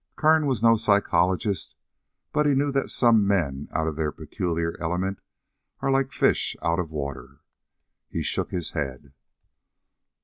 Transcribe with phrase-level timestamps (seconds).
[0.15, 1.75] Kern was no psychologist,
[2.33, 5.19] but he knew that some men out of their peculiar element
[5.79, 7.41] are like fish out of water.
[8.09, 9.13] He shook his head.